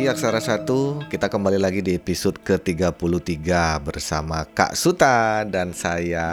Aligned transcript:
pagi 0.00 0.08
Aksara 0.08 0.40
Satu 0.40 1.04
Kita 1.12 1.28
kembali 1.28 1.60
lagi 1.60 1.84
di 1.84 1.92
episode 1.92 2.40
ke-33 2.40 3.36
Bersama 3.84 4.48
Kak 4.48 4.72
Suta 4.72 5.44
dan 5.44 5.76
saya 5.76 6.24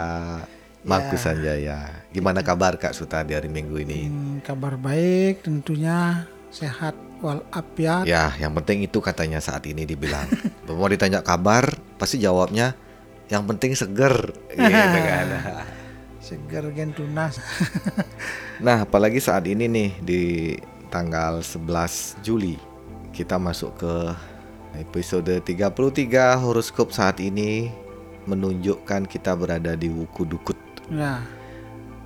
Markus 0.88 1.20
Ya. 1.20 1.24
Sanjaya 1.28 1.78
Gimana 2.08 2.40
kabar 2.40 2.80
Kak 2.80 2.96
Suta 2.96 3.20
di 3.20 3.36
hari 3.36 3.52
Minggu 3.52 3.76
ini? 3.76 4.08
Hmm, 4.08 4.40
kabar 4.40 4.80
baik 4.80 5.44
tentunya 5.44 6.24
sehat 6.48 6.96
walafiat. 7.20 8.08
Ya 8.08 8.32
yang 8.40 8.56
penting 8.56 8.88
itu 8.88 9.04
katanya 9.04 9.36
saat 9.36 9.68
ini 9.68 9.84
dibilang 9.84 10.24
Mau 10.64 10.88
ditanya 10.88 11.20
kabar 11.20 11.76
pasti 12.00 12.16
jawabnya 12.16 12.72
Yang 13.28 13.44
penting 13.52 13.70
seger 13.76 14.32
gitu 14.56 14.98
kan. 15.04 15.28
Seger 16.24 16.64
gen 16.72 16.96
tunas. 16.96 17.36
Nah 18.64 18.88
apalagi 18.88 19.20
saat 19.20 19.44
ini 19.44 19.68
nih 19.68 19.90
di 20.00 20.22
tanggal 20.88 21.44
11 21.44 22.24
Juli 22.24 22.67
Kita 23.18 23.34
masuk 23.34 23.74
ke 23.82 23.94
episode 24.78 25.42
33 25.42 26.38
horoskop 26.38 26.94
saat 26.94 27.18
ini 27.18 27.66
Menunjukkan 28.30 29.10
kita 29.10 29.34
berada 29.34 29.74
di 29.74 29.90
Wuku 29.90 30.22
Dukut 30.22 30.54
ya, 30.86 31.18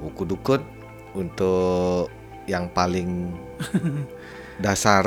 Wuku 0.01 0.25
Dukut 0.25 0.65
untuk 1.12 2.09
yang 2.48 2.73
paling 2.73 3.29
dasar 4.65 5.05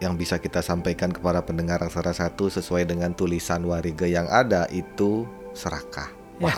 yang 0.00 0.16
bisa 0.16 0.40
kita 0.40 0.64
sampaikan 0.64 1.12
kepada 1.12 1.44
pendengar 1.44 1.84
aksara 1.84 2.16
satu 2.16 2.48
sesuai 2.48 2.88
dengan 2.88 3.12
tulisan 3.12 3.62
wariga 3.68 4.08
yang 4.08 4.26
ada 4.32 4.66
itu 4.72 5.28
serakah. 5.54 6.10
Wah, 6.42 6.56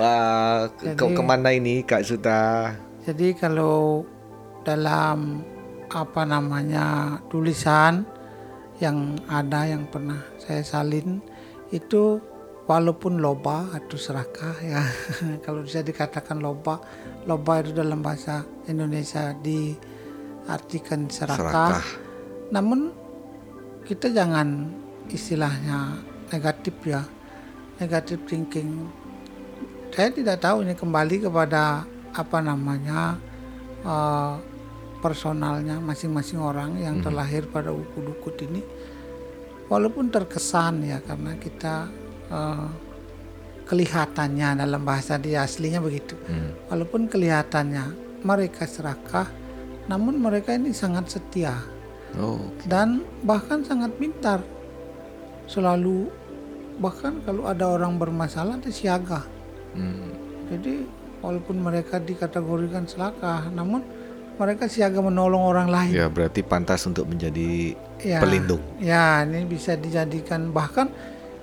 wah 0.00 0.66
ke- 0.74 0.96
Jadi- 0.96 1.14
ke 1.14 1.22
mana 1.22 1.52
ini 1.54 1.84
Kak 1.84 2.02
Suta? 2.02 2.74
jadi 3.06 3.38
kalau 3.38 4.02
dalam 4.66 5.46
apa 5.96 6.28
namanya 6.28 7.16
tulisan 7.32 8.04
yang 8.76 9.16
ada 9.32 9.64
yang 9.64 9.88
pernah 9.88 10.20
saya 10.36 10.60
salin 10.60 11.24
itu 11.72 12.20
walaupun 12.68 13.16
loba 13.16 13.72
atau 13.72 13.96
serakah 13.96 14.60
ya 14.60 14.84
kalau 15.44 15.64
bisa 15.64 15.80
dikatakan 15.80 16.36
loba 16.36 16.84
loba 17.24 17.64
itu 17.64 17.72
dalam 17.72 18.04
bahasa 18.04 18.44
Indonesia 18.70 19.34
diartikan 19.40 21.08
serakah. 21.08 21.40
Serakah. 21.40 21.86
Namun 22.54 22.94
kita 23.82 24.14
jangan 24.14 24.70
istilahnya 25.10 25.98
negatif 26.30 26.74
ya, 26.86 27.02
negatif 27.82 28.22
thinking. 28.30 28.86
Saya 29.90 30.14
tidak 30.14 30.38
tahu 30.42 30.62
ini 30.62 30.78
kembali 30.78 31.26
kepada 31.26 31.82
apa 32.14 32.38
namanya 32.38 33.18
eh, 33.82 34.34
personalnya 35.02 35.78
masing-masing 35.78 36.40
orang 36.40 36.80
yang 36.80 37.00
terlahir 37.04 37.46
pada 37.48 37.70
uku 37.70 37.98
dukut 38.02 38.36
ini. 38.42 38.62
Walaupun 39.66 40.14
terkesan 40.14 40.86
ya 40.86 41.02
karena 41.02 41.34
kita 41.36 41.90
eh, 42.30 42.68
kelihatannya 43.66 44.62
dalam 44.62 44.82
bahasa 44.86 45.18
dia 45.18 45.42
aslinya 45.42 45.82
begitu. 45.82 46.14
Hmm. 46.26 46.54
Walaupun 46.70 47.10
kelihatannya 47.10 47.84
mereka 48.22 48.64
serakah, 48.64 49.26
namun 49.90 50.22
mereka 50.22 50.54
ini 50.54 50.70
sangat 50.70 51.18
setia 51.18 51.76
Oh, 52.16 52.40
dan 52.64 53.04
bahkan 53.26 53.60
sangat 53.60 53.92
pintar. 54.00 54.40
Selalu 55.44 56.08
bahkan 56.80 57.20
kalau 57.28 57.44
ada 57.44 57.68
orang 57.68 58.00
bermasalah 58.00 58.56
dia 58.62 58.72
siaga. 58.72 59.20
hmm. 59.76 60.48
Jadi 60.48 60.86
walaupun 61.20 61.60
mereka 61.60 62.00
dikategorikan 62.00 62.88
serakah, 62.88 63.52
namun 63.52 63.84
mereka 64.36 64.68
siaga 64.68 65.00
menolong 65.00 65.40
orang 65.42 65.68
lain. 65.68 65.92
ya 65.92 66.06
berarti 66.06 66.40
pantas 66.40 66.84
untuk 66.84 67.08
menjadi 67.08 67.72
Ya, 67.96 68.20
pelindung. 68.20 68.60
Ya, 68.76 69.24
ini 69.24 69.48
bisa 69.48 69.72
dijadikan 69.74 70.52
bahkan 70.52 70.92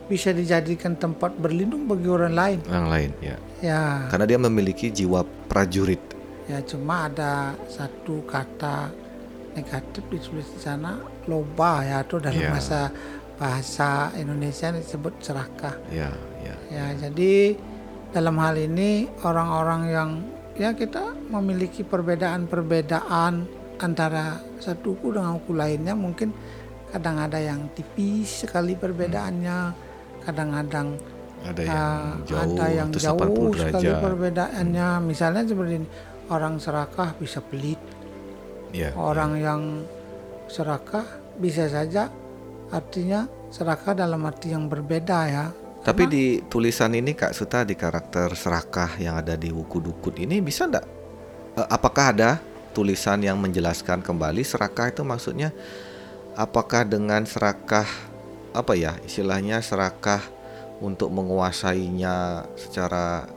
bisa 0.06 0.30
dijadikan 0.30 0.94
tempat 0.94 1.34
berlindung 1.34 1.90
bagi 1.90 2.06
orang 2.06 2.34
lain. 2.34 2.60
Yang 2.70 2.88
lain 2.88 3.12
ya. 3.20 3.36
Ya, 3.60 3.82
Karena 4.08 4.26
dia 4.28 4.38
memiliki 4.38 4.88
jiwa 4.90 5.22
prajurit. 5.50 6.00
ya 6.44 6.60
cuma 6.62 7.08
ada 7.08 7.56
satu 7.66 8.20
kata 8.28 8.92
negatif 9.56 10.04
ditulis 10.12 10.44
di 10.46 10.60
sana 10.60 11.00
loba 11.24 11.82
ya 11.82 12.04
atau 12.04 12.20
dalam 12.20 12.36
Ya. 12.36 12.52
bahasa 12.52 12.92
bahasa 13.34 13.90
Indonesia 14.14 14.70
disebut 14.70 15.24
serakah. 15.24 15.74
Ya, 15.90 16.12
ya. 16.44 16.56
Ya, 16.70 16.86
jadi 17.00 17.56
dalam 18.12 18.38
hal 18.38 18.60
ini 18.60 19.08
orang-orang 19.24 19.82
yang 19.88 20.10
ya 20.54 20.74
kita 20.74 21.18
memiliki 21.30 21.82
perbedaan-perbedaan 21.84 23.34
antara 23.82 24.38
satu 24.62 24.94
suku 24.96 25.18
dengan 25.18 25.36
suku 25.42 25.52
lainnya 25.58 25.98
mungkin 25.98 26.30
kadang 26.94 27.18
ada 27.18 27.42
yang 27.42 27.74
tipis 27.74 28.46
sekali 28.46 28.78
perbedaannya, 28.78 29.74
kadang-kadang 30.22 30.94
Ada 31.44 31.62
yang 31.66 31.76
ah, 31.76 32.14
jauh 32.24 32.54
ada 32.56 32.66
yang 32.72 32.90
jauh 32.94 33.18
80 33.20 33.60
sekali 33.60 33.90
derajat. 33.90 34.04
perbedaannya. 34.06 34.88
Misalnya 35.04 35.44
seperti 35.44 35.74
ini, 35.82 35.88
orang 36.30 36.56
serakah 36.62 37.10
bisa 37.18 37.42
pelit, 37.44 37.82
Ya. 38.72 38.94
orang 38.96 39.32
yang 39.42 39.62
serakah 40.48 41.04
bisa 41.36 41.66
saja 41.68 42.14
artinya 42.70 43.26
serakah 43.50 43.94
dalam 43.98 44.22
arti 44.24 44.54
yang 44.54 44.70
berbeda 44.70 45.20
ya. 45.28 45.46
Tapi 45.84 46.04
di 46.08 46.40
tulisan 46.48 46.96
ini 46.96 47.12
Kak 47.12 47.36
Suta 47.36 47.68
di 47.68 47.76
karakter 47.76 48.32
serakah 48.40 48.96
yang 49.04 49.20
ada 49.20 49.36
di 49.36 49.52
Wuku 49.52 49.84
Dukut 49.84 50.16
ini 50.16 50.40
bisa 50.40 50.64
ndak? 50.64 50.88
Eh, 51.60 51.68
apakah 51.68 52.16
ada 52.16 52.40
tulisan 52.72 53.20
yang 53.20 53.36
menjelaskan 53.36 54.00
kembali 54.00 54.48
serakah 54.48 54.96
itu 54.96 55.04
maksudnya 55.04 55.52
apakah 56.40 56.88
dengan 56.88 57.28
serakah 57.28 57.86
apa 58.56 58.74
ya 58.80 58.96
istilahnya 59.04 59.60
serakah 59.60 60.24
untuk 60.80 61.12
menguasainya 61.12 62.48
secara 62.56 63.28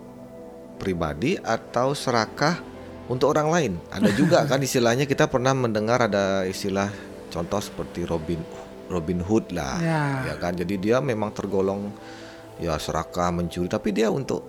pribadi 0.78 1.34
atau 1.42 1.98
serakah 1.98 2.62
untuk 3.10 3.34
orang 3.34 3.48
lain? 3.50 3.72
Ada 3.90 4.10
juga 4.14 4.46
kan 4.46 4.62
istilahnya 4.70 5.10
kita 5.10 5.26
pernah 5.26 5.50
mendengar 5.50 6.06
ada 6.06 6.46
istilah 6.46 6.94
contoh 7.34 7.58
seperti 7.58 8.06
Robin 8.06 8.38
Robin 8.86 9.18
Hood 9.18 9.50
lah 9.50 9.82
Ya. 9.82 10.02
ya 10.30 10.34
kan 10.38 10.54
jadi 10.54 10.74
dia 10.78 10.96
memang 11.02 11.34
tergolong 11.34 11.90
ya 12.60 12.76
serakah 12.80 13.28
mencuri 13.32 13.68
tapi 13.68 13.92
dia 13.92 14.08
untuk 14.08 14.44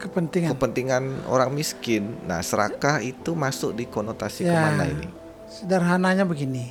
kepentingan. 0.00 0.54
kepentingan 0.56 1.04
orang 1.28 1.52
miskin 1.52 2.16
nah 2.24 2.40
serakah 2.40 3.02
itu 3.04 3.34
masuk 3.36 3.74
di 3.76 3.84
konotasi 3.90 4.46
Ya. 4.46 4.54
ke 4.54 4.58
mana 4.58 4.84
ini 4.86 5.08
Sederhananya 5.50 6.22
begini. 6.22 6.70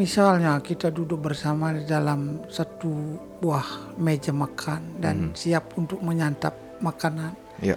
Misalnya 0.00 0.56
kita 0.64 0.88
duduk 0.88 1.28
bersama 1.28 1.76
di 1.76 1.84
dalam 1.84 2.40
satu 2.48 3.20
buah 3.44 3.92
meja 4.00 4.32
makan 4.32 4.96
dan 4.96 5.36
siap 5.36 5.76
untuk 5.76 6.00
menyantap 6.00 6.56
makanan. 6.80 7.36
ya 7.60 7.76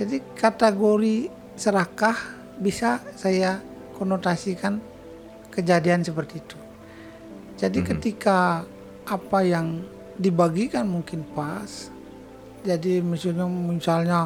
Jadi 0.00 0.24
kategori 0.32 1.28
serakah 1.60 2.16
bisa 2.56 3.04
saya 3.12 3.60
konotasikan 4.00 4.80
kejadian 5.52 6.00
seperti 6.00 6.40
itu. 6.40 6.56
Jadi 7.60 7.84
ketika 7.84 8.64
apa 9.04 9.38
yang 9.44 9.84
dibagikan 10.20 10.84
mungkin 10.84 11.24
pas. 11.32 11.88
Jadi 12.60 13.00
misalnya 13.00 13.48
misalnya 13.48 14.18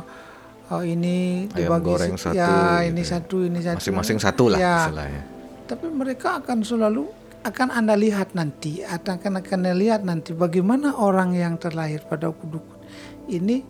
oh, 0.75 0.83
ini 0.83 1.47
Ayam 1.55 1.79
dibagi 1.79 1.87
goreng 1.87 2.15
satu 2.19 2.35
ya 2.35 2.51
gitu 2.51 2.91
ini 2.91 3.03
ya. 3.03 3.07
satu 3.07 3.37
ini 3.47 3.59
satu. 3.63 3.79
Masing-masing 3.79 4.19
satu 4.19 4.45
lah 4.51 4.59
Ya, 4.59 4.77
istilahnya. 4.91 5.23
Tapi 5.65 5.87
mereka 5.89 6.43
akan 6.43 6.59
selalu 6.67 7.07
akan 7.47 7.69
anda 7.71 7.95
lihat 7.95 8.35
nanti 8.35 8.83
akan 8.83 9.39
akan 9.39 9.59
anda 9.63 9.73
lihat 9.77 10.03
nanti 10.03 10.35
bagaimana 10.35 10.97
orang 10.99 11.37
yang 11.37 11.55
terlahir 11.61 12.01
pada 12.09 12.33
dukun 12.33 12.81
ini 13.29 13.61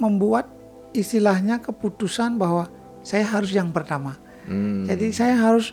membuat 0.00 0.48
istilahnya 0.96 1.60
keputusan 1.60 2.40
bahwa 2.40 2.68
saya 3.04 3.28
harus 3.28 3.52
yang 3.52 3.70
pertama. 3.72 4.16
Hmm, 4.48 4.88
jadi 4.90 5.06
saya 5.14 5.34
harus 5.38 5.70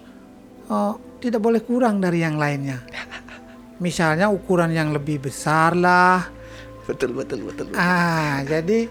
eh, 0.69 0.93
tidak 1.19 1.41
boleh 1.41 1.61
kurang 1.63 1.97
dari 1.99 2.21
yang 2.21 2.37
lainnya 2.37 2.79
misalnya 3.79 4.27
ukuran 4.27 4.71
yang 4.71 4.91
lebih 4.91 5.23
besar 5.23 5.73
lah 5.73 6.27
betul 6.83 7.15
betul 7.15 7.45
betul 7.45 7.69
Ah, 7.77 8.41
jadi 8.43 8.89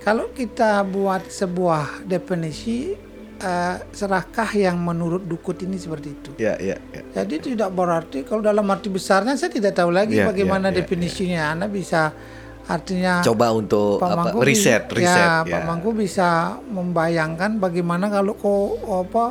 kalau 0.00 0.30
kita 0.30 0.84
buat 0.84 1.26
sebuah 1.26 2.04
definisi 2.04 2.94
eh, 3.36 3.76
serakah 3.90 4.50
yang 4.54 4.78
menurut 4.78 5.24
Dukut 5.24 5.58
ini 5.60 5.74
seperti 5.76 6.08
itu. 6.14 6.30
ya 6.38 6.54
ya 6.56 6.76
ya 6.92 7.02
Jadi 7.22 7.52
tidak 7.52 7.74
berarti 7.74 8.22
kalau 8.22 8.40
dalam 8.40 8.64
arti 8.70 8.88
besarnya 8.88 9.34
saya 9.34 9.50
tidak 9.50 9.74
tahu 9.74 9.90
lagi 9.90 10.20
Ya, 10.20 10.28
bagaimana 10.30 10.70
ya, 10.70 10.72
ya, 10.72 10.76
definisinya. 10.84 11.42
Anda 11.52 11.66
bisa 11.66 12.14
artinya 12.64 13.20
coba 13.20 13.52
untuk 13.52 14.00
Pak 14.00 14.08
apa 14.08 14.16
Mangku 14.16 14.38
riset 14.40 14.88
riset 14.88 15.28
ya, 15.28 15.44
Pak 15.44 15.62
Mangku 15.68 15.90
bisa 15.92 16.56
membayangkan 16.64 17.60
bagaimana 17.60 18.08
kalau 18.08 18.32
kok 18.40 18.80
apa 18.88 19.24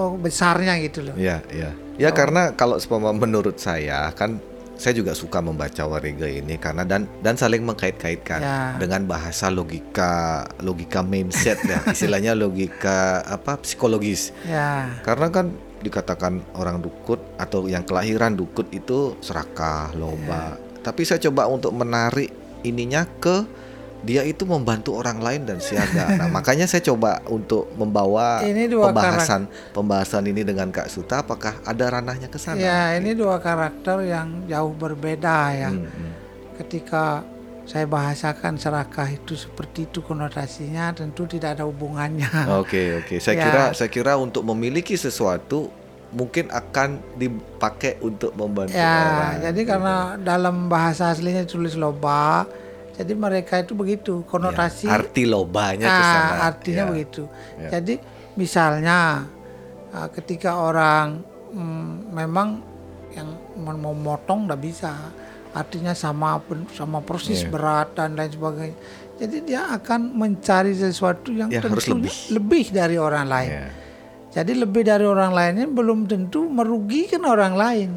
oh, 0.00 0.16
besarnya 0.16 0.72
gitu 0.80 1.04
loh. 1.04 1.16
Ya, 1.18 1.44
ya. 1.52 1.74
Ya 1.94 2.10
karena 2.10 2.50
kalau 2.52 2.74
menurut 3.14 3.56
saya 3.56 4.10
kan 4.12 4.42
saya 4.74 4.98
juga 4.98 5.14
suka 5.14 5.38
membaca 5.38 5.86
Wariga 5.86 6.26
ini 6.26 6.58
karena 6.58 6.82
dan 6.82 7.06
dan 7.22 7.38
saling 7.38 7.62
mengkait-kaitkan 7.62 8.42
Ya. 8.42 8.74
dengan 8.74 9.06
bahasa 9.06 9.46
logika 9.46 10.42
logika 10.58 11.06
mindset 11.06 11.62
ya 11.62 11.78
istilahnya 11.94 12.34
logika 12.34 13.22
apa 13.22 13.62
psikologis 13.62 14.34
Ya, 14.42 14.90
karena 15.06 15.30
kan 15.30 15.54
dikatakan 15.78 16.42
orang 16.58 16.82
dukut 16.82 17.22
atau 17.38 17.70
yang 17.70 17.84
kelahiran 17.84 18.34
dukut 18.34 18.66
itu 18.72 19.14
serakah, 19.20 19.92
loba. 19.94 20.56
Tapi 20.80 21.04
saya 21.04 21.20
coba 21.20 21.44
untuk 21.46 21.70
menarik 21.70 22.32
ininya 22.64 23.04
ke 23.20 23.44
dia 24.04 24.20
itu 24.22 24.44
membantu 24.44 24.94
orang 24.94 25.18
lain 25.18 25.42
dan 25.48 25.58
siaga. 25.58 26.06
Nah, 26.20 26.28
makanya 26.28 26.68
saya 26.68 26.84
coba 26.84 27.24
untuk 27.26 27.72
membawa 27.74 28.44
Ini 28.44 28.68
dua 28.68 28.92
pembahasan 28.92 29.48
pembahasan 29.72 30.28
ini 30.28 30.44
dengan 30.44 30.68
Kak 30.68 30.86
Suta 30.86 31.24
apakah 31.24 31.56
ada 31.64 31.84
ranahnya 31.88 32.28
ke 32.28 32.36
sana? 32.36 32.60
Ya, 32.60 32.92
ini 32.94 33.16
dua 33.16 33.40
karakter 33.40 34.04
yang 34.04 34.44
jauh 34.44 34.70
berbeda 34.70 35.36
ya. 35.50 35.70
Hmm, 35.72 35.88
hmm. 35.88 36.12
Ketika 36.60 37.24
saya 37.64 37.88
bahasakan 37.88 38.60
serakah 38.60 39.08
itu 39.08 39.32
seperti 39.34 39.88
itu 39.88 40.04
konotasinya 40.04 40.92
tentu 40.92 41.24
tidak 41.24 41.56
ada 41.56 41.64
hubungannya. 41.64 42.28
Oke, 42.60 43.00
oke. 43.00 43.16
Saya 43.18 43.34
Ya. 43.40 43.44
kira 43.48 43.62
saya 43.72 43.88
kira 43.90 44.12
untuk 44.20 44.44
memiliki 44.44 44.94
sesuatu 44.94 45.72
mungkin 46.12 46.46
akan 46.46 47.02
dipakai 47.18 47.98
untuk 47.98 48.36
membantu 48.38 48.76
Ya, 48.76 48.86
orang. 48.86 49.50
jadi 49.50 49.60
gitu. 49.64 49.70
karena 49.74 49.96
dalam 50.14 50.68
bahasa 50.70 51.10
aslinya 51.10 51.42
tulis 51.42 51.74
loba, 51.74 52.46
jadi 52.94 53.12
mereka 53.12 53.58
itu 53.58 53.74
begitu 53.74 54.22
konotasi. 54.24 54.86
Ya, 54.86 54.96
arti 54.96 55.26
lobanya 55.26 55.86
ke 55.86 56.00
Ah, 56.00 56.10
sana. 56.10 56.34
artinya 56.46 56.84
Ya. 56.84 56.90
begitu. 56.90 57.22
Ya. 57.58 57.68
Jadi 57.74 57.94
misalnya 58.34 59.26
ah, 59.90 60.08
ketika 60.10 60.56
orang 60.56 61.22
mm, 61.50 61.92
memang 62.10 62.48
yang 63.10 63.30
mau 63.56 63.74
memotong 63.74 64.46
tidak 64.46 64.60
bisa, 64.60 64.90
artinya 65.50 65.94
sama 65.94 66.42
sama 66.70 66.98
persis 66.98 67.42
Iya. 67.42 67.50
berat 67.50 67.88
dan 67.94 68.14
lain 68.14 68.30
sebagainya. 68.30 68.78
Jadi 69.14 69.36
dia 69.46 69.70
akan 69.70 70.10
mencari 70.12 70.74
sesuatu 70.74 71.30
yang 71.30 71.46
Ya, 71.46 71.62
harus 71.62 71.86
tentunya 71.86 72.10
lebih. 72.10 72.14
lebih 72.34 72.64
dari 72.70 72.96
orang 72.98 73.26
lain. 73.26 73.50
Ya. 73.52 73.68
Jadi 74.34 74.52
lebih 74.58 74.82
dari 74.82 75.06
orang 75.06 75.30
lainnya 75.30 75.70
belum 75.70 76.10
tentu 76.10 76.50
merugikan 76.50 77.22
orang 77.22 77.54
lain. 77.54 77.90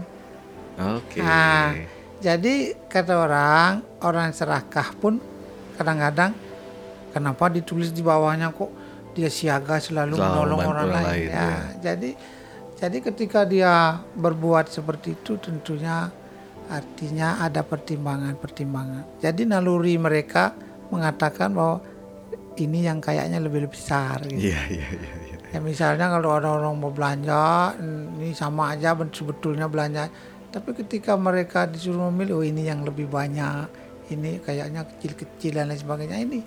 Oke. 0.77 1.17
Nah, 1.17 1.73
jadi 2.21 2.77
kata 2.85 3.13
orang, 3.17 3.81
orang 4.03 4.33
serakah 4.33 4.93
pun 4.97 5.17
kadang-kadang 5.77 6.33
kenapa 7.13 7.49
ditulis 7.49 7.93
di 7.93 8.01
bawahnya 8.05 8.53
kok 8.53 8.69
dia 9.17 9.29
siaga 9.33 9.81
selalu, 9.81 10.13
menolong 10.13 10.61
orang 10.61 10.87
lain. 10.93 11.05
lain, 11.09 11.27
ya, 11.33 11.33
ya. 11.33 11.57
jadi 11.81 12.09
jadi 12.77 12.97
ketika 13.01 13.41
dia 13.41 13.97
berbuat 14.13 14.69
seperti 14.69 15.17
itu 15.17 15.41
tentunya 15.41 16.13
artinya 16.69 17.41
ada 17.41 17.65
pertimbangan-pertimbangan. 17.65 19.17
Jadi 19.23 19.49
naluri 19.49 19.97
mereka 19.97 20.53
mengatakan 20.93 21.55
bahwa 21.55 21.81
ini 22.59 22.85
yang 22.85 22.99
kayaknya 22.99 23.41
lebih 23.41 23.71
besar. 23.71 24.21
Gitu. 24.27 24.51
Iya, 24.51 24.61
iya, 24.69 24.87
iya, 24.93 25.13
iya. 25.25 25.35
Ya 25.47 25.59
misalnya 25.63 26.11
kalau 26.11 26.35
ada 26.35 26.53
orang 26.53 26.75
mau 26.75 26.91
belanja, 26.91 27.73
ini 28.19 28.35
sama 28.35 28.75
aja 28.75 28.93
sebetulnya 28.93 29.71
belanja. 29.71 30.11
Tapi 30.51 30.75
ketika 30.75 31.15
mereka 31.15 31.65
disuruh 31.65 32.11
memilih, 32.11 32.43
oh 32.43 32.45
ini 32.45 32.67
yang 32.67 32.83
lebih 32.83 33.07
banyak, 33.07 33.86
ini 34.09 34.39
kayaknya 34.39 34.85
kecil-kecil 34.85 35.51
dan 35.53 35.67
lain 35.67 35.77
sebagainya. 35.77 36.17
Ini 36.19 36.39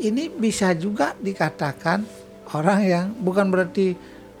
ini 0.00 0.22
bisa 0.28 0.72
juga 0.72 1.12
dikatakan 1.14 2.02
orang 2.50 2.80
yang 2.82 3.06
bukan 3.14 3.46
berarti 3.48 3.94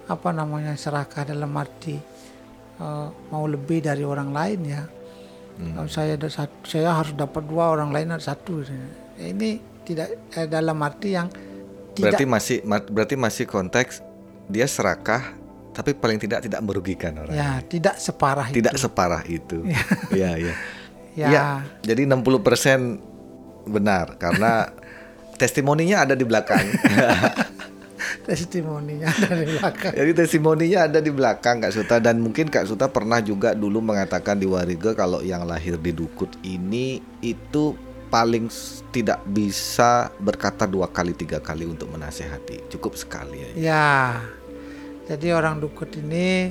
apa 0.06 0.30
namanya 0.30 0.74
serakah 0.74 1.22
dalam 1.24 1.52
arti 1.54 1.94
eh, 2.76 3.08
mau 3.28 3.44
lebih 3.44 3.80
dari 3.80 4.02
orang 4.02 4.30
lain 4.30 4.60
ya. 4.64 4.82
Kalau 5.60 5.92
saya 5.92 6.16
ada 6.16 6.24
satu, 6.24 6.56
saya 6.64 6.88
harus 6.88 7.12
dapat 7.12 7.44
dua 7.44 7.68
orang 7.68 7.92
lain 7.92 8.08
ada 8.10 8.24
satu. 8.24 8.64
Ya, 8.64 8.80
ini 9.28 9.60
tidak 9.84 10.16
eh, 10.32 10.48
dalam 10.48 10.80
arti 10.80 11.12
yang 11.12 11.28
tidak 11.92 12.16
Berarti 12.16 12.24
masih 12.24 12.56
ma- 12.64 12.80
berarti 12.80 13.14
masih 13.14 13.44
konteks 13.44 14.00
dia 14.48 14.64
serakah 14.64 15.36
tapi 15.70 15.92
paling 15.92 16.16
tidak 16.16 16.42
tidak 16.42 16.60
merugikan 16.60 17.12
orang. 17.14 17.30
ya 17.30 17.60
tidak 17.62 17.94
separah 17.94 18.48
Tidak 18.48 18.72
itu. 18.72 18.80
separah 18.80 19.22
itu. 19.22 19.58
Iya, 19.68 19.84
iya. 20.16 20.30
Ya. 20.48 20.54
Iya, 21.18 21.66
Jadi 21.82 22.06
60% 22.06 23.66
benar 23.66 24.16
karena 24.16 24.70
testimoninya 25.40 26.06
ada 26.06 26.14
di 26.14 26.24
belakang. 26.24 26.62
testimoninya 28.28 29.10
dari 29.10 29.44
belakang. 29.56 29.92
Jadi 29.96 30.12
testimoninya 30.14 30.78
ada 30.86 31.00
di 31.02 31.10
belakang 31.12 31.64
Kak 31.64 31.72
Suta 31.72 31.96
dan 31.98 32.20
mungkin 32.20 32.48
Kak 32.48 32.68
Suta 32.68 32.86
pernah 32.88 33.18
juga 33.20 33.56
dulu 33.56 33.80
mengatakan 33.80 34.38
di 34.38 34.46
Warige 34.46 34.94
kalau 34.94 35.20
yang 35.24 35.44
lahir 35.44 35.76
di 35.76 35.92
Dukut 35.92 36.30
ini 36.46 37.00
itu 37.20 37.74
paling 38.10 38.50
tidak 38.90 39.22
bisa 39.30 40.10
berkata 40.18 40.66
dua 40.66 40.90
kali 40.90 41.14
tiga 41.14 41.38
kali 41.38 41.62
untuk 41.62 41.94
menasehati 41.94 42.66
cukup 42.74 42.98
sekali 42.98 43.38
ya. 43.38 43.50
Ya, 43.54 43.94
jadi 45.06 45.38
orang 45.38 45.62
dukut 45.62 45.94
ini 45.94 46.50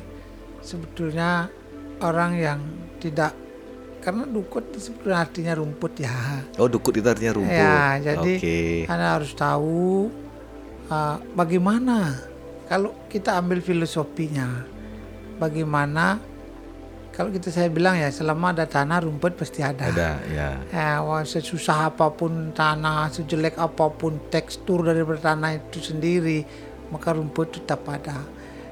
sebetulnya 0.63 1.51
orang 1.99 2.31
yang 2.39 2.59
tidak 3.03 3.35
karena 3.99 4.23
dukut 4.23 4.63
itu 4.71 4.79
sebetulnya 4.91 5.19
artinya 5.27 5.53
rumput 5.59 5.93
ya. 5.99 6.43
Oh 6.55 6.71
Dukut 6.71 6.95
itu 6.95 7.07
artinya 7.07 7.35
rumput. 7.35 7.51
Ya, 7.51 7.99
jadi 7.99 8.33
Oke. 8.39 8.59
Anda 8.87 9.07
harus 9.19 9.31
tahu 9.35 10.07
uh, 10.87 11.15
bagaimana 11.35 12.15
kalau 12.71 12.95
kita 13.11 13.35
ambil 13.35 13.59
filosofinya, 13.59 14.63
bagaimana 15.41 16.21
kalau 17.11 17.35
kita 17.35 17.51
saya 17.51 17.67
bilang 17.67 17.99
ya 17.99 18.07
selama 18.07 18.55
ada 18.55 18.63
tanah 18.63 19.03
rumput 19.03 19.35
pasti 19.35 19.59
ada. 19.59 19.91
Ada 19.91 20.11
ya. 20.31 20.49
Ya, 20.71 21.03
wah, 21.03 21.25
sesusah 21.25 21.91
apa 21.91 22.07
pun 22.15 22.55
tanah, 22.55 23.11
sejelek 23.11 23.59
apa 23.59 23.91
pun 23.91 24.23
tekstur 24.31 24.87
dari 24.87 25.03
tanah 25.03 25.59
itu 25.59 25.83
sendiri, 25.83 26.47
maka 26.87 27.11
rumput 27.11 27.59
tetap 27.59 27.83
ada. 27.91 28.23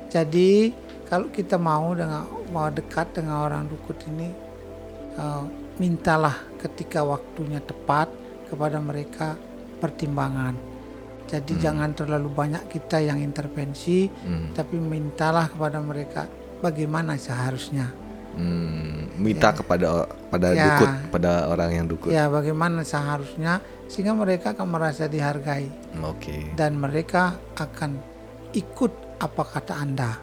Jadi 0.07 0.71
kalau 1.11 1.27
kita 1.27 1.59
mau 1.59 1.91
dengan 1.91 2.23
mau 2.55 2.71
dekat 2.71 3.19
dengan 3.19 3.43
orang 3.43 3.67
dukut 3.67 3.99
ini, 4.07 4.31
mintalah 5.77 6.33
ketika 6.57 7.05
waktunya 7.05 7.61
tepat 7.61 8.09
kepada 8.49 8.77
mereka 8.81 9.37
pertimbangan. 9.77 10.57
Jadi 11.27 11.59
jangan 11.59 11.91
terlalu 11.91 12.31
banyak 12.31 12.71
kita 12.71 13.03
yang 13.03 13.19
intervensi, 13.19 14.07
Hmm. 14.07 14.55
tapi 14.55 14.79
mintalah 14.79 15.51
kepada 15.51 15.83
mereka 15.83 16.23
bagaimana 16.63 17.19
seharusnya. 17.19 17.91
Hmm, 18.37 19.11
minta 19.17 19.49
kepada 19.49 20.05
pada 20.29 20.53
Ya. 20.53 20.77
dukut 20.77 20.91
pada 21.09 21.49
orang 21.49 21.69
yang 21.73 21.85
dukut. 21.89 22.13
Ya, 22.13 22.29
bagaimana 22.29 22.85
seharusnya 22.85 23.59
sehingga 23.89 24.13
mereka 24.13 24.53
akan 24.53 24.67
merasa 24.77 25.09
dihargai 25.09 25.67
Oke. 26.05 26.53
dan 26.53 26.77
mereka 26.77 27.33
akan 27.57 27.97
ikut 28.53 29.19
apa 29.19 29.43
kata 29.43 29.73
Anda 29.81 30.21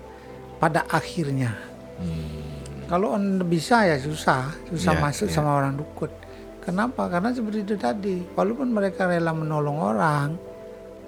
pada 0.57 0.87
akhirnya. 0.89 1.53
Hmm. 2.01 2.64
Kalau 2.85 3.17
Anda 3.17 3.43
bisa 3.43 3.89
ya 3.89 3.97
susah, 3.97 4.53
susah 4.69 4.93
Ya, 4.93 5.01
masuk 5.01 5.29
ya. 5.29 5.35
sama 5.35 5.57
orang 5.57 5.75
dukut. 5.75 6.13
Kenapa? 6.61 7.09
Karena 7.09 7.33
seperti 7.33 7.65
itu 7.65 7.77
tadi, 7.77 8.25
walaupun 8.33 8.73
mereka 8.73 9.05
rela 9.05 9.33
menolong 9.33 9.77
orang, 9.81 10.37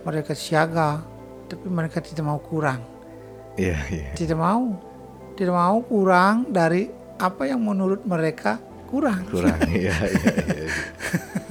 mereka 0.04 0.36
siaga, 0.36 1.00
tapi 1.48 1.66
mereka 1.68 2.00
tidak 2.00 2.24
mau 2.24 2.40
kurang. 2.40 2.80
Iya, 3.56 3.76
iya. 3.88 4.12
Tidak 4.12 4.36
mau. 4.36 4.76
Tidak 5.32 5.52
mau 5.52 5.80
kurang 5.84 6.48
dari 6.48 6.88
apa 7.16 7.48
yang 7.48 7.60
menurut 7.64 8.04
mereka 8.04 8.60
kurang. 8.88 9.24
Kurang. 9.28 9.56
Iya, 9.72 9.96
iya, 9.96 10.32
iya. 10.44 10.68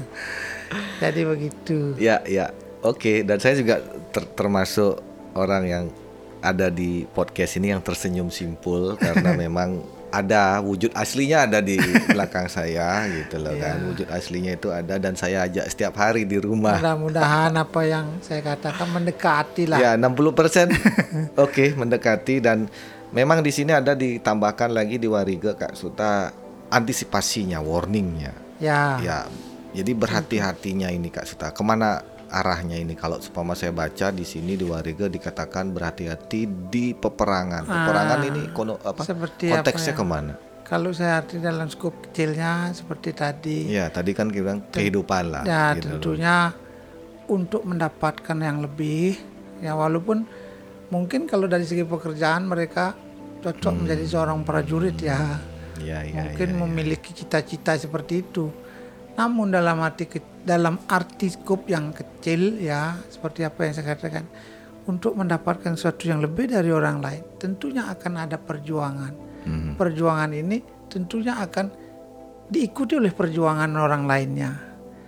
Jadi 1.02 1.22
begitu. 1.26 1.78
Ya, 1.98 2.22
ya. 2.26 2.50
Oke, 2.86 3.26
dan 3.26 3.42
saya 3.42 3.58
juga 3.58 3.82
ter- 4.14 4.30
termasuk 4.38 5.02
orang 5.34 5.64
yang 5.66 5.86
ada 6.40 6.70
di 6.70 7.10
podcast 7.10 7.58
ini 7.58 7.74
yang 7.74 7.82
tersenyum 7.82 8.30
simpul 8.30 8.94
karena 9.02 9.34
memang 9.50 9.82
ada 10.16 10.64
wujud 10.64 10.96
aslinya 10.96 11.44
ada 11.44 11.60
di 11.60 11.76
belakang 12.16 12.48
saya 12.48 13.04
gitu 13.12 13.36
loh 13.36 13.52
kan. 13.60 13.84
Wujud 13.92 14.08
aslinya 14.08 14.56
itu 14.56 14.72
ada 14.72 14.96
dan 14.96 15.20
saya 15.20 15.44
ajak 15.44 15.68
setiap 15.68 16.00
hari 16.00 16.24
di 16.24 16.40
rumah. 16.40 16.80
Mudah-mudahan 16.80 17.52
apa 17.68 17.82
yang 17.84 18.08
saya 18.24 18.40
katakan 18.40 18.88
mendekati 18.96 19.68
lah. 19.68 19.78
Ya, 19.84 19.92
60% 20.00 20.72
oke 21.46 21.66
mendekati 21.76 22.40
dan 22.40 22.72
memang 23.12 23.44
di 23.44 23.52
sini 23.52 23.76
ada 23.76 23.92
ditambahkan 23.92 24.72
lagi 24.72 24.96
di 24.96 25.12
Warige 25.12 25.52
Kak 25.60 25.76
Suta 25.76 26.32
antisipasinya, 26.72 27.60
warningnya. 27.60 28.32
Ya, 28.64 28.96
Ya, 29.04 29.28
jadi 29.76 29.92
berhati-hatinya 29.92 30.88
ini 30.88 31.12
Kak 31.12 31.28
Suta. 31.28 31.52
Ke 31.52 31.60
mana 31.60 32.15
arahnya 32.36 32.76
ini? 32.76 32.94
Kalau 32.94 33.18
supaya 33.18 33.56
saya 33.56 33.72
baca 33.72 34.12
di 34.12 34.22
sini 34.22 34.54
di 34.54 34.64
Warige 34.64 35.08
dikatakan 35.08 35.72
berhati-hati 35.72 36.42
di 36.68 36.92
peperangan. 36.92 37.64
Peperangan 37.64 38.20
Ah, 38.20 38.28
ini 38.28 38.42
kono 38.52 38.76
apa? 38.78 39.02
seperti 39.02 39.48
apa 39.48 39.64
konteksnya 39.64 39.94
ya? 39.94 39.98
ke 39.98 40.06
mana? 40.06 40.34
kalau 40.66 40.90
saya 40.90 41.22
arti 41.22 41.38
dalam 41.38 41.70
skop 41.70 41.94
kecilnya 42.04 42.74
seperti 42.74 43.14
tadi. 43.14 43.70
Ya, 43.70 43.86
tadi 43.88 44.12
kan 44.12 44.28
kita 44.28 44.42
bilang 44.44 44.62
kehidupan 44.68 45.24
lah. 45.30 45.44
Ya, 45.46 45.78
gitu 45.78 45.86
loh. 45.86 46.02
tentunya 46.02 46.36
untuk 47.28 47.62
mendapatkan 47.64 48.34
yang 48.36 48.60
lebih, 48.60 49.14
ya 49.60 49.74
walaupun 49.74 50.26
mungkin 50.90 51.26
kalau 51.26 51.46
dari 51.46 51.64
segi 51.64 51.82
pekerjaan 51.82 52.46
mereka 52.46 52.98
cocok 53.40 53.62
Hmm. 53.72 53.80
menjadi 53.80 54.06
seorang 54.08 54.42
prajurit 54.42 54.98
ya, 54.98 55.38
Ya, 55.78 56.02
ya, 56.02 56.26
mungkin 56.26 56.50
ya, 56.50 56.54
ya. 56.54 56.60
memiliki 56.60 57.14
cita-cita 57.14 57.78
seperti 57.78 58.26
itu. 58.26 58.50
Namun 59.14 59.54
dalam 59.54 59.78
arti 59.80 60.10
ke- 60.10 60.35
dalam 60.46 60.78
arti 60.86 61.28
skop 61.28 61.66
yang 61.66 61.90
kecil 61.90 62.62
ya, 62.62 62.94
seperti 63.10 63.42
apa 63.42 63.66
yang 63.66 63.74
saya 63.74 63.98
katakan, 63.98 64.26
untuk 64.86 65.18
mendapatkan 65.18 65.74
sesuatu 65.74 66.06
yang 66.06 66.22
lebih 66.22 66.46
dari 66.46 66.70
orang 66.70 67.02
lain, 67.02 67.26
tentunya 67.42 67.90
akan 67.90 68.14
ada 68.30 68.38
perjuangan. 68.38 69.14
Mhm. 69.46 69.74
Perjuangan 69.76 70.32
ini 70.32 70.62
tentunya 70.86 71.42
akan 71.42 71.66
diikuti 72.46 72.94
oleh 72.94 73.10
perjuangan 73.10 73.74
orang 73.74 74.06
lainnya. 74.06 74.52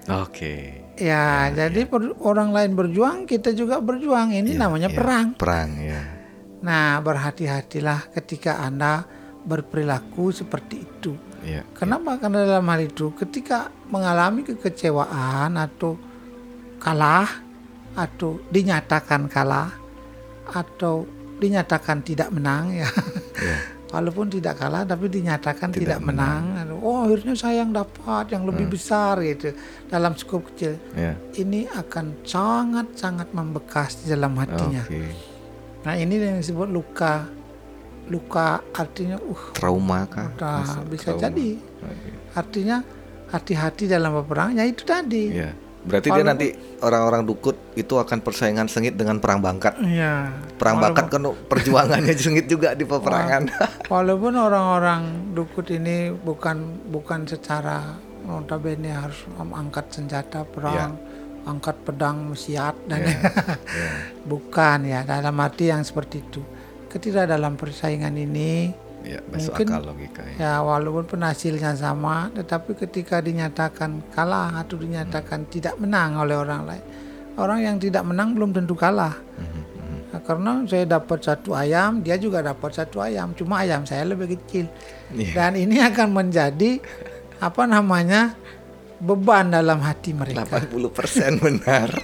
Oke. 0.09 0.85
Ya, 0.97 1.53
jadi 1.53 1.85
per- 1.85 2.17
orang 2.25 2.49
lain 2.49 2.73
berjuang, 2.73 3.29
kita 3.29 3.53
juga 3.53 3.77
berjuang. 3.77 4.33
Ini 4.33 4.57
Ya, 4.57 4.65
namanya 4.65 4.89
ya. 4.89 4.97
perang. 4.97 5.27
Perang 5.37 5.69
ya. 5.77 6.01
Nah, 6.65 6.97
berhati-hatilah 7.05 8.09
ketika 8.17 8.65
Anda 8.65 9.05
berperilaku 9.45 10.33
seperti 10.33 10.81
itu. 10.81 11.13
Ya. 11.45 11.61
Kenapa? 11.77 12.17
Karena 12.17 12.45
dalam 12.45 12.67
hal 12.69 12.81
itu 12.85 13.13
ketika 13.13 13.69
mengalami 13.91 14.45
kekecewaan 14.45 15.53
atau 15.57 15.99
kalah 16.81 17.29
atau 17.97 18.37
dinyatakan 18.53 19.25
kalah 19.25 19.73
atau 20.53 21.05
dinyatakan 21.37 22.01
tidak 22.05 22.29
menang 22.33 22.73
ya. 22.73 22.89
Ya. 23.41 23.57
Walaupun 23.87 24.27
tidak 24.27 24.59
kalah 24.59 24.83
tapi 24.83 25.07
dinyatakan 25.07 25.71
Tidak 25.71 25.95
tidak, 25.95 25.99
menang. 26.03 26.67
Oh, 26.83 27.07
akhirnya 27.07 27.39
saya 27.39 27.63
yang 27.63 27.71
dapat 27.71 28.35
yang 28.35 28.43
lebih 28.43 28.67
besar 28.67 29.15
gitu 29.23 29.55
dalam 29.87 30.11
skop 30.19 30.43
kecil. 30.51 30.75
Ya. 30.91 31.15
Ini 31.31 31.71
akan 31.71 32.19
sangat-sangat 32.27 33.31
membekas 33.31 34.03
di 34.03 34.11
dalam 34.11 34.35
hatinya. 34.35 34.83
Oke. 34.83 35.07
Nah, 35.87 35.95
ini 35.95 36.19
yang 36.19 36.35
disebut 36.43 36.67
luka. 36.67 37.31
Luka 38.07 38.47
artinya 38.71 39.17
uh 39.17 39.43
Trauma 39.51 40.05
kah? 40.05 40.31
Masuk 40.33 40.83
bisa 40.87 41.11
trauma. 41.11 41.23
jadi. 41.23 41.49
Artinya 42.33 42.77
hati-hati 43.27 43.83
dalam 43.85 44.15
berperang. 44.15 44.53
Ya 44.53 44.63
itu 44.63 44.81
tadi. 44.81 45.33
Ya. 45.33 45.51
Berarti 45.83 46.07
dia 46.09 46.19
Walaupun- 46.19 46.27
nanti 46.29 46.47
orang-orang 46.81 47.21
dukut 47.23 47.55
itu 47.73 47.95
akan 47.95 48.19
persaingan 48.19 48.67
sengit 48.67 48.93
dengan 48.93 49.19
perang 49.19 49.39
bangkat. 49.39 49.79
Iya. 49.79 50.35
Perang 50.55 50.79
Walaupun- 50.79 50.95
bakat 50.99 51.05
kan 51.09 51.21
perjuangannya 51.47 52.11
sengit 52.19 52.45
juga 52.45 52.71
di 52.71 52.83
peperangan. 52.83 53.47
Walaupun 53.87 54.33
orang-orang 54.35 55.01
dukut 55.31 55.67
ini 55.69 56.11
bukan 56.11 56.57
bukan 56.87 57.23
secara 57.23 57.95
notabene 58.23 58.91
harus 58.91 59.23
angkat 59.37 59.87
senjata 59.89 60.43
perang, 60.43 60.99
angkat 61.43 61.79
pedang 61.81 62.31
mesiat 62.31 62.75
dan 62.83 63.03
Ya. 63.03 63.19
Ya. 63.79 63.89
bukan 64.23 64.79
ya 64.83 64.99
dalam 65.03 65.35
arti 65.37 65.67
yang 65.67 65.83
seperti 65.83 66.19
itu. 66.21 66.43
Ketika 66.97 67.29
dalam 67.29 67.53
persaingan 67.53 68.17
ini 68.17 68.73
Ya, 69.05 69.23
Mungkin- 69.23 69.71
akal 69.71 69.87
logika 69.87 70.19
ya. 70.35 70.59
walaupun 70.59 71.07
penhasilnya 71.07 71.79
sama, 71.79 72.27
tetapi 72.33 72.75
ketika 72.75 73.23
dinyatakan 73.23 74.03
kalah 74.11 74.51
atau 74.59 74.75
dinyatakan 74.75 75.47
tidak 75.47 75.79
menang 75.79 76.19
oleh 76.19 76.35
orang 76.35 76.67
lain, 76.67 76.83
orang 77.39 77.59
yang 77.63 77.75
tidak 77.79 78.03
menang 78.03 78.35
belum 78.35 78.51
tentu 78.51 78.75
kalah. 78.75 79.15
Mhm, 79.15 79.47
mhm. 79.47 79.97
Nah, 80.11 80.21
karena 80.27 80.51
saya 80.67 80.83
dapat 80.89 81.23
satu 81.23 81.55
ayam, 81.55 82.03
dia 82.03 82.19
juga 82.19 82.43
dapat 82.43 82.73
satu 82.75 82.99
ayam, 82.99 83.31
cuma 83.31 83.63
ayam 83.63 83.87
saya 83.87 84.03
lebih 84.03 84.33
kecil. 84.43 84.67
Iya. 85.15 85.31
Dan 85.31 85.51
ini 85.55 85.79
akan 85.79 86.07
menjadi 86.11 86.81
apa 87.39 87.63
namanya 87.63 88.35
beban 88.99 89.55
dalam 89.55 89.79
hati 89.87 90.11
mereka. 90.11 90.43
80% 90.43 91.39
benar. 91.39 91.95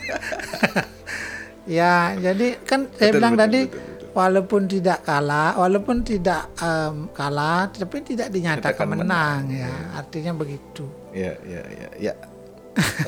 Ya, 1.63 2.11
jadi 2.19 2.59
kan 2.67 2.91
saya 2.91 3.15
Betul, 3.15 3.19
bilang 3.23 3.33
betul, 3.39 3.43
tadi 3.47 3.59
betul. 3.71 3.92
Walaupun 4.13 4.69
tidak 4.69 5.01
kalah, 5.03 5.57
walaupun 5.57 6.05
tidak 6.05 6.53
em, 6.57 7.09
kalah, 7.11 7.67
tapi 7.69 8.05
tidak 8.05 8.29
dinyatakan 8.29 8.85
Nyatakan 8.85 8.87
menang 8.93 9.41
ya. 9.49 9.73
Artinya 9.97 10.31
begitu. 10.37 10.85
Ya, 11.11 11.33
ya, 11.45 11.61
ya, 11.67 11.89
ya. 11.97 12.13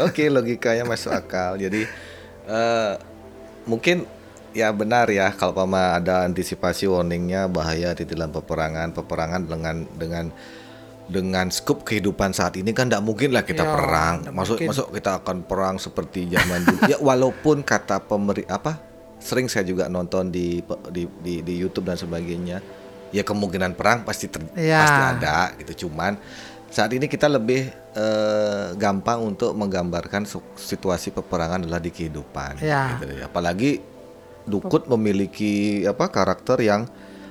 Oke, 0.01 0.29
logikanya 0.29 0.85
masuk 0.85 1.09
akal. 1.09 1.57
Jadi 1.57 1.85
eh 2.45 2.93
mungkin 3.65 4.05
ya 4.53 4.69
benar 4.69 5.09
ya 5.09 5.33
kalau 5.33 5.57
pama 5.57 5.97
ada 5.97 6.21
antisipasi 6.21 6.85
warningnya 6.85 7.49
bahaya 7.49 7.97
di 7.97 8.05
dalam 8.05 8.29
peperangan, 8.29 8.93
peperangan 8.93 9.41
dengan 9.49 9.75
dengan 9.97 10.25
dengan 11.05 11.53
skup 11.53 11.85
kehidupan 11.85 12.33
saat 12.33 12.57
ini 12.57 12.73
kan 12.73 12.89
tidak 12.89 13.05
mungkin 13.05 13.29
lah 13.33 13.45
kita 13.45 13.61
Ya, 13.61 13.73
perang. 13.73 14.15
Masuk 14.33 14.57
mungkin. 14.57 14.67
masuk 14.73 14.87
kita 14.93 15.21
akan 15.21 15.45
perang 15.45 15.75
seperti 15.77 16.29
zaman 16.29 16.65
dulu. 16.65 16.81
ya 16.89 16.97
walaupun 16.97 17.61
kata 17.61 18.01
pemeri 18.05 18.45
apa 18.45 18.84
sering 19.17 19.47
saya 19.47 19.63
juga 19.63 19.87
nonton 19.87 20.29
di 20.29 20.59
di 20.89 21.03
di, 21.21 21.33
di 21.41 21.53
YouTube 21.55 21.87
dan 21.87 21.97
sebagainya. 21.97 22.59
Ya 23.13 23.23
kemungkinan 23.23 23.73
perang 23.73 24.03
pasti 24.03 24.27
ter- 24.27 24.43
Ya. 24.53 24.81
pasti 24.81 25.01
ada 25.17 25.37
gitu. 25.55 25.87
Cuman 25.87 26.19
saat 26.67 26.91
ini 26.91 27.07
kita 27.07 27.25
lebih 27.25 27.67
eh, 27.95 28.67
gampang 28.75 29.23
untuk 29.23 29.55
menggambarkan 29.55 30.27
situasi 30.53 31.11
peperangan 31.11 31.63
adalah 31.63 31.79
di 31.79 31.89
kehidupan. 31.89 32.59
Ya. 32.59 32.99
gitu. 32.99 33.23
Apalagi 33.23 33.79
Dukut 34.45 34.85
memiliki 34.85 35.81
apa 35.89 36.05
karakter 36.05 36.61
yang 36.61 36.85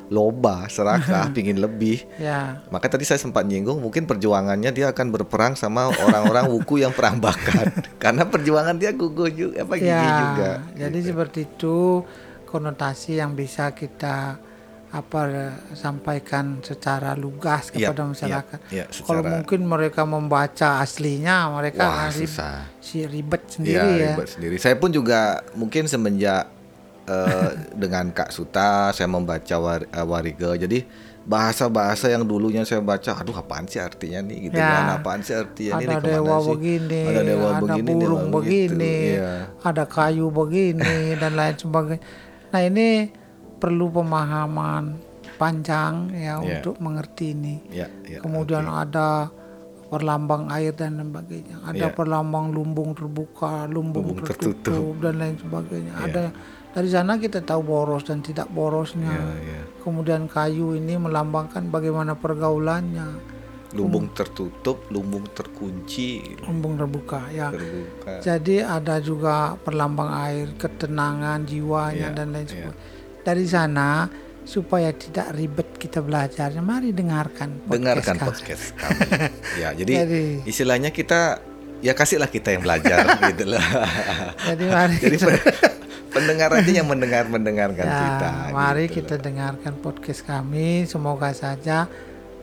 loba, 0.07 0.67
serakah, 0.67 1.31
pingin 1.37 1.57
lebih. 1.57 2.05
Ya. 2.17 2.61
Maka 2.69 2.87
tadi 2.87 3.03
saya 3.03 3.17
sempat 3.17 3.43
nyinggung 3.43 3.79
mungkin 3.79 4.05
perjuangannya 4.05 4.69
dia 4.69 4.89
akan 4.89 5.09
berperang 5.11 5.53
sama 5.55 5.89
orang-orang 5.91 6.49
wuku 6.49 6.79
yang 6.79 6.91
perang 6.91 7.17
bakat. 7.17 7.73
Karena 8.03 8.23
perjuangan 8.23 8.75
dia 8.75 8.91
guguh 8.91 9.29
juga 9.29 9.63
apa 9.63 9.75
gigi 9.75 9.89
Ya. 9.89 10.05
juga. 10.23 10.51
Jadi 10.77 10.99
gitu. 10.99 11.09
seperti 11.11 11.41
itu 11.47 11.77
konotasi 12.45 13.17
yang 13.17 13.33
bisa 13.33 13.71
kita 13.71 14.39
apa 14.89 15.21
sampaikan 15.75 16.63
secara 16.63 17.13
lugas 17.15 17.67
Iya, 17.69 17.91
kepada 17.91 17.99
iya, 17.99 18.09
masyarakat. 18.09 18.59
iya, 18.71 18.85
Kalau 18.87 19.19
secara- 19.19 19.31
mungkin 19.35 19.61
mereka 19.67 20.03
membaca 20.07 20.79
aslinya, 20.79 21.51
mereka 21.51 21.83
Wah, 21.83 22.07
rib- 22.09 22.31
susah. 22.31 22.71
si 22.79 23.03
ribet 23.03 23.43
Iya, 23.43 23.51
sendiri 23.51 23.91
ya. 23.91 24.11
ribet 24.15 24.29
sendiri. 24.31 24.57
Saya 24.57 24.79
pun 24.79 24.95
juga 24.95 25.43
mungkin 25.53 25.91
semenjak 25.91 26.47
eh, 27.07 27.49
dengan 27.73 28.11
Kak 28.11 28.31
Suta 28.31 28.91
saya 28.91 29.07
membaca 29.07 29.57
war, 29.57 29.81
eh, 29.83 30.03
Warige. 30.03 30.57
Jadi 30.59 30.79
bahasa-bahasa 31.25 32.07
yang 32.07 32.23
dulunya 32.23 32.63
saya 32.63 32.81
baca, 32.81 33.17
aduh 33.17 33.33
apaan 33.35 33.65
sih 33.65 33.79
artinya 33.79 34.21
nih 34.21 34.39
gitu 34.47 34.57
Ya. 34.57 34.69
kan? 34.69 34.85
Apaan 34.95 35.21
sih 35.21 35.33
artinya 35.33 35.73
ini 35.75 35.85
Ada 35.87 35.95
ke 35.95 35.97
mana 35.97 36.09
dewa 36.11 36.37
sih? 36.37 36.49
begini, 36.51 37.01
ada 37.03 37.23
dewa 37.23 37.49
ada 37.49 37.61
begini, 37.63 37.89
burung 37.97 38.23
dewa 38.23 38.35
begini, 38.35 38.97
gitu. 39.11 39.25
Ada 39.63 39.85
kayu 39.87 40.27
begini 40.29 40.97
dan 41.21 41.33
lain 41.33 41.57
sebagainya. 41.57 42.03
Nah 42.51 42.61
ini 42.63 42.89
perlu 43.57 43.89
pemahaman 43.91 44.85
panjang 45.35 45.95
ya 46.11 46.37
Iya. 46.37 46.61
untuk 46.61 46.77
mengerti 46.79 47.33
ini. 47.33 47.55
Ya, 47.69 47.89
ya, 48.05 48.21
Kemudian 48.21 48.65
oke. 48.65 48.77
ada 48.85 49.09
perlambang 49.87 50.47
air 50.49 50.73
dan 50.73 51.01
sebagainya. 51.01 51.57
Ada 51.63 51.89
Iya. 51.89 51.95
perlambang 51.95 52.51
lumbung 52.51 52.93
terbuka, 52.93 53.65
lumbung, 53.65 54.13
Lumbung 54.13 54.23
tertutup, 54.23 54.61
tertutup. 54.63 54.95
dan 55.01 55.15
lain 55.17 55.37
sebagainya. 55.37 55.93
Iya. 55.95 56.05
Ada 56.05 56.25
dari 56.75 56.88
sana 56.88 57.16
kita 57.16 57.38
tahu 57.40 57.62
boros 57.62 58.02
dan 58.02 58.19
tidak 58.19 58.50
borosnya. 58.50 59.07
Ya, 59.07 59.25
ya. 59.38 59.61
Kemudian 59.81 60.26
kayu 60.26 60.75
ini 60.75 60.97
melambangkan 60.97 61.69
bagaimana 61.69 62.14
pergaulannya, 62.14 63.33
Lumbung 63.71 64.07
tertutup, 64.11 64.87
lumbung 64.87 65.26
terkunci, 65.28 66.38
lumbung 66.40 66.75
terbuka 66.75 67.26
ya. 67.28 67.50
terbuka. 67.50 68.19
Jadi 68.21 68.59
ada 68.59 68.99
juga 68.99 69.54
perlambang 69.57 70.14
air, 70.21 70.54
ketenangan 70.54 71.43
jiwanya 71.43 72.11
Iya, 72.11 72.14
dan 72.14 72.26
lain 72.31 72.47
sebagainya. 72.47 72.75
Dari 73.21 73.45
sana 73.45 74.07
supaya 74.43 74.95
tidak 74.95 75.33
ribet 75.33 75.75
kita 75.75 75.99
belajarnya, 75.99 76.61
mari 76.61 76.90
dengarkan 76.90 77.64
podcast 77.64 77.75
Dengarkan 77.75 78.14
kami. 78.14 78.26
podcast 78.28 78.64
kami. 78.75 78.99
ya, 79.57 79.69
jadi 79.75 79.93
Jadi- 80.07 80.38
istilahnya 80.45 80.90
kita 80.90 81.43
ya 81.81 81.93
kasihlah 81.93 82.28
kita 82.28 82.54
yang 82.54 82.62
belajar 82.62 83.02
gitu 83.26 83.45
loh. 83.49 83.64
Jadi 84.49 84.64
mari 84.66 84.95
Jadi 85.04 85.16
pendengar 86.14 86.50
aja 86.54 86.71
yang 86.71 86.87
mendengar 86.87 87.26
mendengarkan 87.26 87.85
ya, 87.85 87.99
kita. 87.99 88.28
mari 88.54 88.87
gitu 88.87 89.02
kita 89.02 89.14
dengarkan 89.18 89.75
podcast 89.76 90.23
kami. 90.23 90.87
Semoga 90.87 91.35
saja 91.35 91.90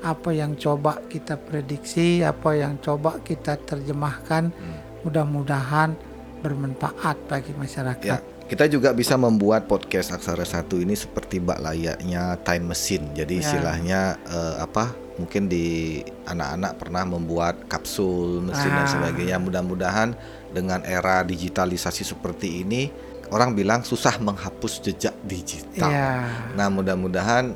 apa 0.01 0.29
yang 0.29 0.53
coba 0.55 0.99
kita 1.07 1.39
prediksi, 1.39 2.19
apa 2.21 2.53
yang 2.53 2.75
coba 2.77 3.21
kita 3.21 3.55
terjemahkan, 3.55 4.51
Hmm. 4.51 4.77
mudah-mudahan 5.01 5.95
bermanfaat 6.41 7.29
bagi 7.29 7.53
masyarakat. 7.53 8.09
Ya, 8.09 8.17
kita 8.49 8.65
juga 8.65 8.91
bisa 8.91 9.13
membuat 9.13 9.69
podcast 9.69 10.09
Aksara 10.09 10.41
Satu 10.43 10.81
ini 10.81 10.97
seperti 10.97 11.37
bak 11.37 11.61
layaknya 11.61 12.35
time 12.41 12.73
machine. 12.73 13.13
Jadi 13.13 13.39
Ya. 13.39 13.41
istilahnya 13.45 13.99
eh, 14.25 14.55
apa? 14.59 14.89
Mungkin 15.21 15.45
di 15.45 16.01
anak-anak 16.25 16.81
pernah 16.81 17.03
membuat 17.05 17.69
kapsul 17.69 18.41
mesin 18.41 18.73
dan 18.73 18.89
Ah. 18.89 18.89
sebagainya. 18.89 19.37
Mudah-mudahan 19.37 20.17
dengan 20.49 20.81
era 20.81 21.21
digitalisasi 21.21 22.01
seperti 22.01 22.65
ini, 22.65 22.89
orang 23.31 23.55
bilang 23.55 23.81
susah 23.81 24.19
menghapus 24.19 24.83
jejak 24.83 25.15
digital. 25.23 25.87
Ya. 25.87 26.27
Nah, 26.53 26.67
mudah-mudahan 26.67 27.55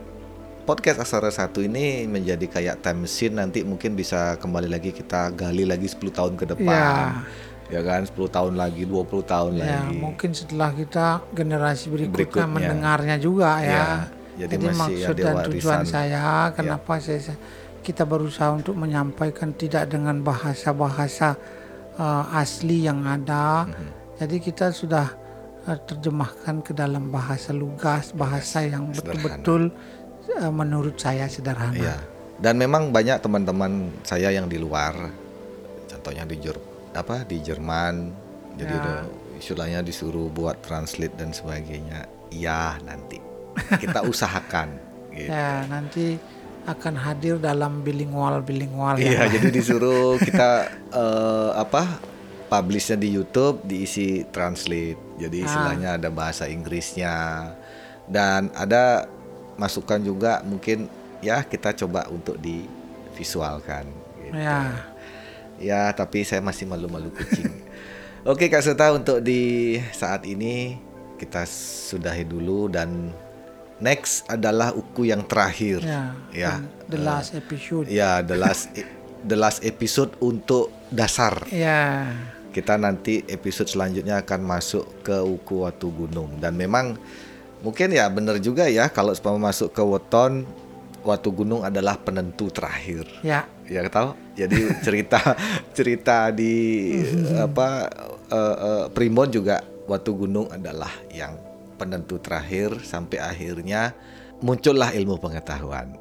podcast 0.63 0.97
Aksara 0.97 1.29
Satu 1.29 1.61
ini 1.61 2.07
menjadi 2.07 2.47
kayak 2.47 2.81
time 2.81 3.05
machine 3.05 3.35
nanti 3.35 3.61
mungkin 3.61 3.93
bisa 3.93 4.39
kembali 4.39 4.65
lagi 4.65 4.89
kita 4.89 5.29
gali 5.29 5.67
lagi 5.67 5.85
10 5.85 5.99
tahun 6.09 6.33
ke 6.33 6.45
depan. 6.55 6.65
Ya. 6.65 7.21
Ya 7.65 7.81
kan 7.81 8.05
10 8.05 8.13
tahun 8.29 8.53
lagi, 8.55 8.85
20 8.85 9.25
tahun 9.25 9.57
Ya, 9.57 9.81
lagi. 9.81 9.97
mungkin 9.97 10.37
setelah 10.37 10.69
kita 10.69 11.25
generasi 11.33 11.89
berikutnya, 11.89 12.45
Berikutnya. 12.45 12.47
mendengarnya 12.47 13.17
juga 13.17 13.57
ya. 13.57 13.69
Ya, 13.73 13.89
jadi 14.45 14.53
Jadi, 14.53 14.65
masih 14.69 14.77
maksud 15.01 15.15
dan 15.17 15.33
warisan. 15.33 15.49
tujuan 15.49 15.81
saya, 15.83 16.25
kenapa 16.53 16.93
saya, 17.01 17.19
saya- 17.19 17.41
kita 17.81 18.05
berusaha 18.05 18.49
untuk 18.53 18.77
menyampaikan 18.77 19.49
tidak 19.53 19.89
dengan 19.89 20.21
bahasa-bahasa 20.21 21.37
uh, 21.97 22.25
asli 22.33 22.85
yang 22.85 23.01
ada. 23.01 23.65
Mhm. 23.65 23.87
Jadi 24.21 24.37
kita 24.41 24.69
sudah 24.69 25.13
terjemahkan 25.65 26.61
ke 26.61 26.77
dalam 26.77 27.09
bahasa 27.09 27.49
lugas, 27.49 28.13
bahasa 28.13 28.61
yang 28.61 28.93
betul-betul 28.93 29.73
eh, 30.29 30.51
menurut 30.53 30.93
saya 30.95 31.25
sederhana. 31.25 31.73
Iya. 31.73 31.97
Dan 32.37 32.61
memang 32.61 32.93
banyak 32.93 33.17
teman-teman 33.17 33.89
saya 34.05 34.29
yang 34.29 34.45
di 34.45 34.61
luar, 34.61 34.93
contohnya 35.89 36.27
di 36.27 36.37
Jer 36.37 36.57
apa 36.93 37.25
di 37.25 37.41
Jerman, 37.41 38.11
jadi 38.55 38.71
Ya. 38.71 38.79
udah 38.79 38.97
istilahnya 39.35 39.79
disuruh 39.81 40.29
buat 40.29 40.61
translate 40.61 41.15
dan 41.17 41.31
sebagainya. 41.31 42.05
Iya 42.29 42.77
nanti 42.83 43.17
kita 43.79 44.03
usahakan. 44.11 44.75
Gitu. 45.15 45.31
Ya, 45.31 45.63
nanti 45.71 46.19
akan 46.67 46.97
hadir 46.99 47.39
dalam 47.39 47.85
bilingual 47.85 48.43
bilingual 48.43 48.99
Iya, 48.99 49.29
ya. 49.29 49.37
jadi 49.39 49.47
disuruh 49.53 50.19
kita 50.19 50.67
eh, 51.01 51.51
apa 51.55 52.01
publishnya 52.45 52.95
di 52.95 53.09
YouTube 53.11 53.63
diisi 53.63 54.23
translate. 54.29 55.17
Jadi 55.17 55.37
Ah. 55.41 55.45
istilahnya 55.45 55.89
ada 55.97 56.09
bahasa 56.09 56.45
Inggrisnya 56.45 57.15
dan 58.05 58.53
ada 58.53 59.09
masukan 59.55 59.99
juga 59.99 60.43
mungkin 60.43 60.85
ya 61.19 61.41
kita 61.41 61.73
coba 61.75 62.05
untuk 62.07 62.37
divisualkan. 62.37 63.87
Gitu. 64.19 64.35
Ya. 64.35 64.61
Ya, 65.55 65.87
tapi 65.89 66.27
saya 66.27 66.43
masih 66.43 66.67
malu-malu 66.67 67.09
kucing. 67.09 67.47
Oke 68.29 68.51
Kak 68.51 68.59
Suta 68.59 68.91
untuk 68.91 69.23
di 69.23 69.75
saat 69.89 70.27
ini 70.27 70.75
kita 71.15 71.47
sudahi 71.47 72.27
dulu 72.27 72.67
dan 72.67 73.13
next 73.79 74.27
adalah 74.27 74.75
uku 74.75 75.07
yang 75.07 75.23
terakhir. 75.23 75.79
Ya. 75.79 76.11
Ya, 76.35 76.53
The 76.85 76.99
last 76.99 77.31
episode. 77.33 77.87
Ya, 77.87 78.19
the 78.19 78.35
last 78.35 78.67
the 79.23 79.37
last 79.39 79.63
episode 79.63 80.11
untuk 80.19 80.69
dasar. 80.91 81.47
Ya. 81.49 82.11
Kita 82.55 82.79
nanti 82.79 83.19
episode 83.27 83.67
selanjutnya 83.67 84.23
akan 84.23 84.39
masuk 84.47 85.03
ke 85.03 85.19
Uku 85.19 85.67
Watu 85.67 85.91
Gunung 85.91 86.39
dan 86.39 86.55
memang 86.55 86.95
mungkin 87.59 87.91
ya 87.91 88.07
benar 88.07 88.39
juga 88.39 88.71
ya 88.71 88.87
kalau 88.87 89.11
sepama 89.11 89.51
masuk 89.51 89.75
ke 89.75 89.83
weton 89.83 90.47
Watu 91.03 91.35
Gunung 91.35 91.67
adalah 91.67 91.99
penentu 91.99 92.47
terakhir. 92.47 93.03
Ya. 93.27 93.43
Ya 93.67 93.83
tahu. 93.91 94.15
Jadi 94.39 94.71
cerita 94.87 95.19
cerita 95.77 96.31
di 96.31 96.95
apa 97.35 97.91
eh, 98.31 98.55
eh, 98.55 98.85
Primbon 98.95 99.27
juga 99.35 99.59
Watu 99.85 100.15
Gunung 100.15 100.47
adalah 100.47 100.95
yang 101.11 101.35
penentu 101.75 102.23
terakhir 102.23 102.79
sampai 102.87 103.19
akhirnya 103.19 103.91
muncullah 104.39 104.95
ilmu 104.95 105.19
pengetahuan. 105.19 105.99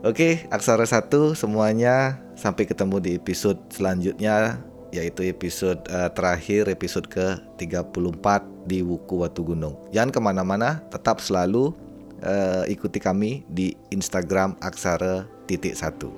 Oke, 0.00 0.48
aksara 0.48 0.86
satu 0.88 1.36
semuanya 1.36 2.22
sampai 2.38 2.64
ketemu 2.64 2.96
di 3.04 3.10
episode 3.20 3.60
selanjutnya 3.68 4.64
yaitu 4.90 5.26
episode 5.26 5.80
eh, 5.90 6.10
terakhir 6.12 6.66
episode 6.70 7.06
ke-34 7.10 8.42
di 8.66 8.82
Wuku 8.82 9.22
Watu 9.22 9.42
Gunung. 9.46 9.78
Jangan 9.94 10.10
ke 10.10 10.20
mana-mana, 10.20 10.82
tetap 10.90 11.22
selalu 11.22 11.74
eh, 12.22 12.70
ikuti 12.70 12.98
kami 12.98 13.46
di 13.50 13.74
Instagram 13.94 14.58
aksara 14.60 15.26
titik 15.46 15.74
satu. 15.74 16.10